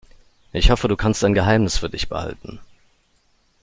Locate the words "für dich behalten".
1.77-2.59